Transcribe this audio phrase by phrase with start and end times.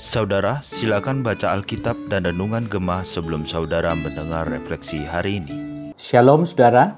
[0.00, 5.52] Saudara, silakan baca Alkitab dan Renungan Gemah sebelum saudara mendengar refleksi hari ini.
[6.00, 6.96] Shalom saudara,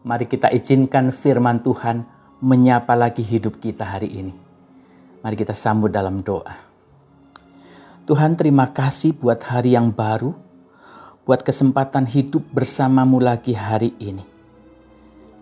[0.00, 2.08] mari kita izinkan firman Tuhan
[2.40, 4.32] menyapa lagi hidup kita hari ini.
[5.20, 6.56] Mari kita sambut dalam doa.
[8.08, 10.32] Tuhan terima kasih buat hari yang baru,
[11.28, 14.33] buat kesempatan hidup bersamamu lagi hari ini.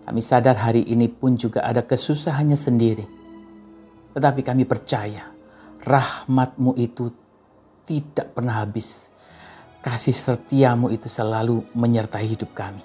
[0.03, 3.05] Kami sadar hari ini pun juga ada kesusahannya sendiri.
[4.13, 5.31] Tetapi kami percaya
[5.83, 7.07] rahmatmu itu
[7.87, 9.07] tidak pernah habis.
[9.83, 12.79] Kasih setiamu itu selalu menyertai hidup kami.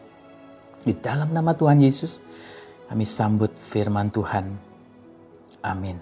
[0.83, 2.23] Di dalam nama Tuhan Yesus,
[2.91, 4.51] kami sambut firman Tuhan.
[5.63, 5.99] Amin.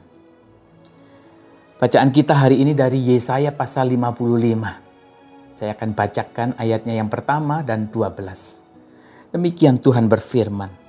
[1.76, 5.60] Bacaan kita hari ini dari Yesaya pasal 55.
[5.60, 9.32] Saya akan bacakan ayatnya yang pertama dan 12.
[9.36, 10.85] Demikian Tuhan berfirman.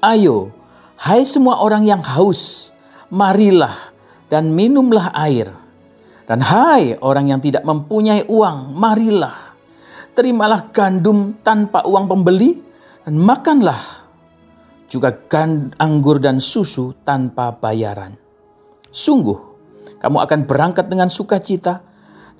[0.00, 0.48] Ayo,
[0.96, 2.72] hai semua orang yang haus,
[3.12, 3.92] marilah
[4.32, 5.52] dan minumlah air.
[6.24, 9.52] Dan hai orang yang tidak mempunyai uang, marilah.
[10.16, 12.56] Terimalah gandum tanpa uang pembeli
[13.04, 13.76] dan makanlah
[14.88, 15.12] juga
[15.76, 18.16] anggur dan susu tanpa bayaran.
[18.88, 19.36] Sungguh,
[20.00, 21.84] kamu akan berangkat dengan sukacita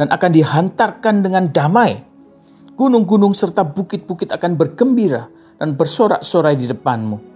[0.01, 2.09] dan akan dihantarkan dengan damai.
[2.73, 5.29] Gunung-gunung serta bukit-bukit akan bergembira
[5.61, 7.30] dan bersorak-sorai di depanmu.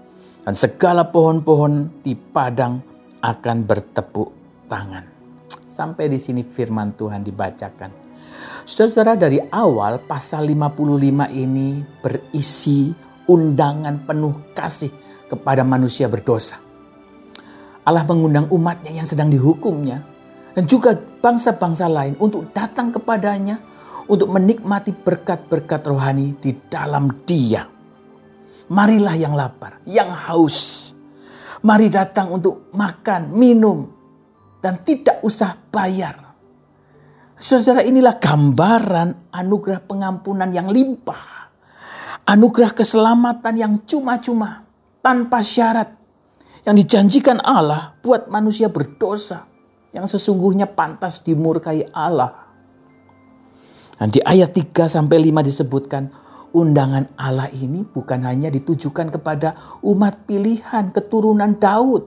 [0.45, 2.77] Dan segala pohon-pohon di padang
[3.25, 4.28] akan bertepuk
[4.69, 5.05] tangan.
[5.64, 7.91] Sampai di sini firman Tuhan dibacakan.
[8.69, 12.92] Saudara-saudara dari awal pasal 55 ini berisi
[13.28, 14.92] undangan penuh kasih
[15.28, 16.61] kepada manusia berdosa.
[17.84, 20.00] Allah mengundang umatnya yang sedang dihukumnya
[20.56, 23.61] dan juga bangsa-bangsa lain untuk datang kepadanya
[24.09, 27.73] untuk menikmati berkat-berkat rohani di dalam dia.
[28.72, 30.92] Marilah yang lapar, yang haus.
[31.64, 33.88] Mari datang untuk makan, minum,
[34.60, 36.16] dan tidak usah bayar.
[37.36, 41.53] Saudara inilah gambaran anugerah pengampunan yang limpah.
[42.24, 44.64] Anugerah keselamatan yang cuma-cuma
[45.04, 45.92] tanpa syarat
[46.64, 49.44] yang dijanjikan Allah buat manusia berdosa
[49.92, 52.32] yang sesungguhnya pantas dimurkai Allah.
[53.94, 56.08] Dan di ayat 3 sampai 5 disebutkan
[56.54, 62.03] undangan Allah ini bukan hanya ditujukan kepada umat pilihan keturunan Daud,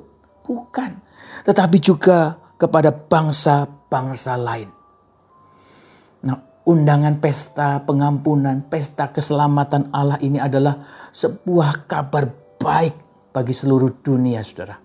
[0.47, 1.03] bukan,
[1.43, 4.69] tetapi juga kepada bangsa-bangsa lain.
[6.23, 10.79] Nah, undangan pesta pengampunan, pesta keselamatan Allah ini adalah
[11.11, 12.95] sebuah kabar baik
[13.35, 14.79] bagi seluruh dunia, saudara.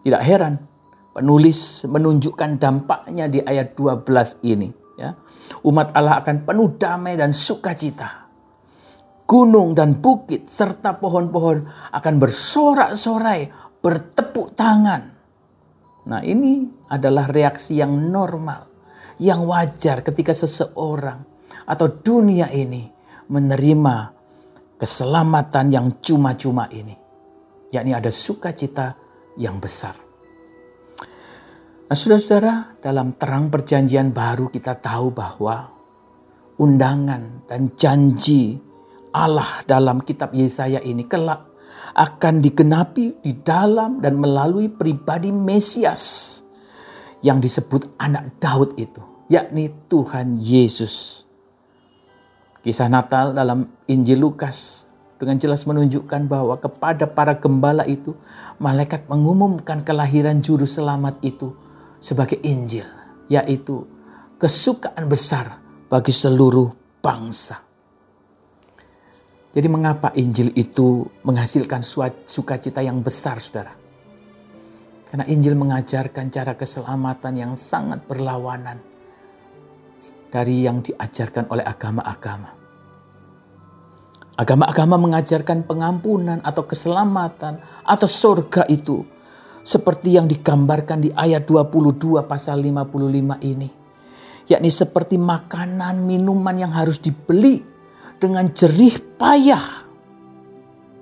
[0.00, 0.56] Tidak heran,
[1.12, 4.72] penulis menunjukkan dampaknya di ayat 12 ini.
[4.96, 5.12] Ya.
[5.66, 8.29] Umat Allah akan penuh damai dan sukacita.
[9.30, 11.62] Gunung dan bukit serta pohon-pohon
[11.94, 13.46] akan bersorak-sorai,
[13.78, 15.20] bertepuk tangan
[16.08, 18.66] Nah, ini adalah reaksi yang normal,
[19.20, 21.20] yang wajar ketika seseorang
[21.68, 22.88] atau dunia ini
[23.28, 23.96] menerima
[24.80, 26.96] keselamatan yang cuma-cuma ini,
[27.68, 28.96] yakni ada sukacita
[29.36, 29.92] yang besar.
[31.90, 35.68] Nah, saudara-saudara, dalam terang Perjanjian Baru kita tahu bahwa
[36.56, 38.56] undangan dan janji
[39.10, 41.50] Allah dalam kitab Yesaya ini kelak
[41.94, 46.38] akan digenapi di dalam dan melalui pribadi Mesias
[47.20, 51.26] yang disebut anak Daud itu, yakni Tuhan Yesus.
[52.60, 54.84] Kisah Natal dalam Injil Lukas
[55.16, 58.16] dengan jelas menunjukkan bahwa kepada para gembala itu
[58.60, 61.56] malaikat mengumumkan kelahiran juru selamat itu
[62.00, 62.84] sebagai Injil,
[63.28, 63.84] yaitu
[64.40, 66.72] kesukaan besar bagi seluruh
[67.04, 67.69] bangsa.
[69.50, 71.82] Jadi mengapa Injil itu menghasilkan
[72.22, 73.74] sukacita yang besar, saudara?
[75.10, 78.78] Karena Injil mengajarkan cara keselamatan yang sangat berlawanan
[80.30, 82.54] dari yang diajarkan oleh agama-agama.
[84.38, 89.02] Agama-agama mengajarkan pengampunan atau keselamatan atau surga itu
[89.66, 93.68] seperti yang digambarkan di ayat 22 pasal 55 ini.
[94.46, 97.69] Yakni seperti makanan, minuman yang harus dibeli
[98.20, 99.88] dengan jerih payah,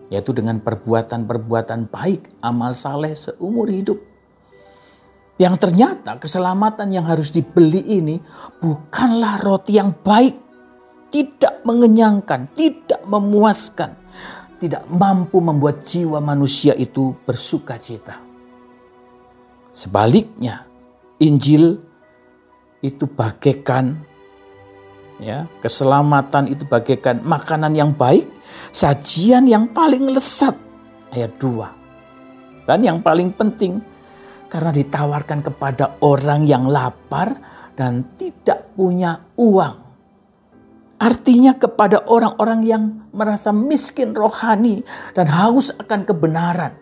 [0.08, 3.98] yaitu dengan perbuatan-perbuatan baik, amal saleh seumur hidup.
[5.38, 8.18] Yang ternyata keselamatan yang harus dibeli ini
[8.62, 10.34] bukanlah roti yang baik,
[11.10, 13.94] tidak mengenyangkan, tidak memuaskan,
[14.58, 18.18] tidak mampu membuat jiwa manusia itu bersuka cita.
[19.70, 20.66] Sebaliknya,
[21.22, 21.78] Injil
[22.82, 24.07] itu bagaikan
[25.18, 28.30] Ya, keselamatan itu bagaikan makanan yang baik,
[28.70, 30.54] sajian yang paling lesat.
[31.10, 32.70] Ayat 2.
[32.70, 33.82] Dan yang paling penting,
[34.46, 37.34] karena ditawarkan kepada orang yang lapar
[37.74, 39.76] dan tidak punya uang.
[40.98, 42.82] Artinya kepada orang-orang yang
[43.14, 44.82] merasa miskin rohani
[45.14, 46.74] dan haus akan kebenaran.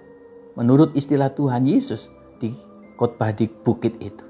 [0.57, 2.09] Menurut istilah Tuhan Yesus
[2.41, 2.53] di
[2.97, 4.26] khotbah di bukit itu.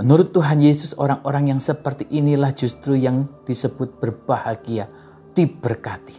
[0.00, 4.88] Menurut Tuhan Yesus orang-orang yang seperti inilah justru yang disebut berbahagia,
[5.36, 6.16] diberkati.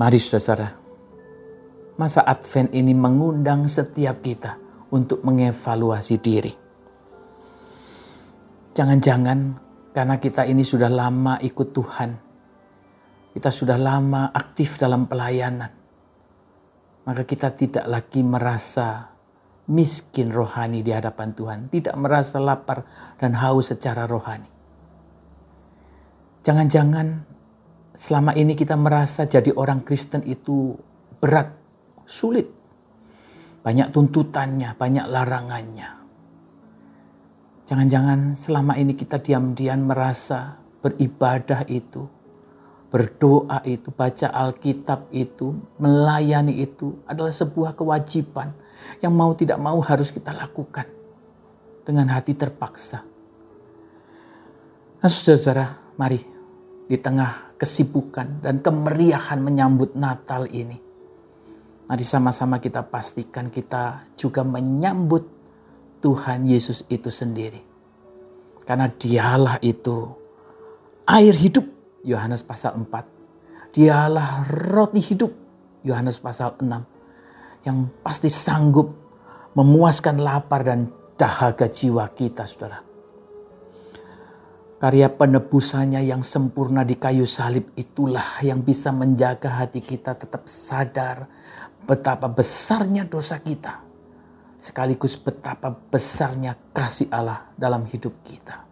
[0.00, 0.72] Mari saudara,
[2.00, 4.56] masa Advent ini mengundang setiap kita
[4.96, 6.52] untuk mengevaluasi diri.
[8.72, 9.38] Jangan-jangan
[9.92, 12.10] karena kita ini sudah lama ikut Tuhan,
[13.36, 15.68] kita sudah lama aktif dalam pelayanan,
[17.04, 19.11] maka kita tidak lagi merasa
[19.70, 22.82] miskin rohani di hadapan Tuhan, tidak merasa lapar
[23.20, 24.50] dan haus secara rohani.
[26.42, 27.22] Jangan-jangan
[27.94, 30.74] selama ini kita merasa jadi orang Kristen itu
[31.22, 31.54] berat,
[32.02, 32.50] sulit,
[33.62, 36.02] banyak tuntutannya, banyak larangannya.
[37.62, 42.10] Jangan-jangan selama ini kita diam-diam merasa beribadah itu,
[42.90, 48.50] berdoa itu, baca Alkitab itu, melayani itu adalah sebuah kewajiban
[49.00, 50.86] yang mau tidak mau harus kita lakukan
[51.82, 53.02] dengan hati terpaksa.
[55.02, 56.22] Nah, saudara-saudara, mari
[56.86, 60.78] di tengah kesibukan dan kemeriahan menyambut Natal ini,
[61.90, 65.26] mari sama-sama kita pastikan kita juga menyambut
[65.98, 67.62] Tuhan Yesus itu sendiri.
[68.62, 70.06] Karena dialah itu
[71.06, 71.66] air hidup,
[72.06, 73.74] Yohanes pasal 4.
[73.74, 75.34] Dialah roti hidup,
[75.82, 77.01] Yohanes pasal 6.
[77.62, 78.88] Yang pasti sanggup
[79.54, 82.82] memuaskan lapar dan dahaga jiwa kita, saudara.
[84.82, 91.30] Karya penebusannya yang sempurna di kayu salib itulah yang bisa menjaga hati kita tetap sadar
[91.86, 93.92] betapa besarnya dosa kita
[94.62, 98.62] sekaligus betapa besarnya kasih Allah dalam hidup kita.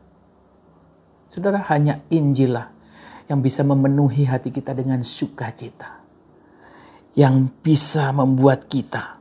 [1.26, 2.70] Saudara, hanya Injil lah
[3.26, 5.99] yang bisa memenuhi hati kita dengan sukacita.
[7.14, 9.20] Yang bisa membuat kita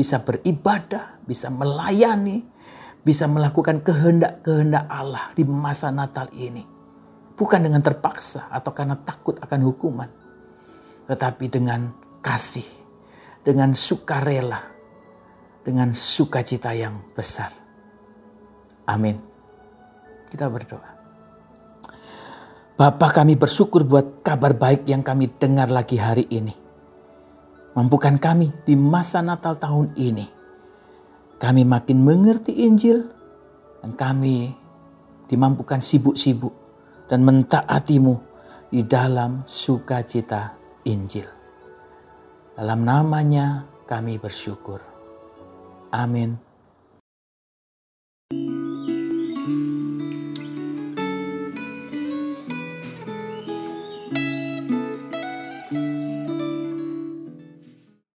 [0.00, 2.40] bisa beribadah, bisa melayani,
[3.04, 6.64] bisa melakukan kehendak-kehendak Allah di masa Natal ini.
[7.36, 10.08] Bukan dengan terpaksa atau karena takut akan hukuman.
[11.04, 11.92] Tetapi dengan
[12.24, 12.64] kasih,
[13.44, 14.60] dengan sukarela,
[15.60, 17.52] dengan sukacita yang besar.
[18.88, 19.20] Amin.
[20.32, 20.90] Kita berdoa.
[22.80, 26.59] Bapa kami bersyukur buat kabar baik yang kami dengar lagi hari ini.
[27.70, 30.26] Mampukan kami di masa Natal tahun ini.
[31.40, 33.06] Kami makin mengerti Injil
[33.80, 34.52] dan kami
[35.30, 36.52] dimampukan sibuk-sibuk
[37.06, 38.14] dan mentaatimu
[38.68, 41.26] di dalam sukacita Injil.
[42.58, 44.82] Dalam namanya kami bersyukur.
[45.94, 46.49] Amin.